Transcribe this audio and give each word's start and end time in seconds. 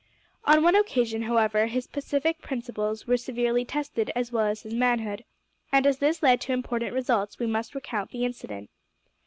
On 0.45 0.63
one 0.63 0.73
occasion, 0.73 1.21
however, 1.21 1.67
his 1.67 1.85
pacific 1.85 2.41
principles 2.41 3.05
were 3.05 3.17
severely 3.17 3.63
tested 3.63 4.11
as 4.15 4.31
well 4.31 4.47
as 4.47 4.63
his 4.63 4.73
manhood, 4.73 5.23
and 5.71 5.85
as 5.85 5.99
this 5.99 6.23
led 6.23 6.41
to 6.41 6.53
important 6.53 6.95
results 6.95 7.37
we 7.37 7.45
must 7.45 7.75
recount 7.75 8.09
the 8.09 8.25
incident. 8.25 8.71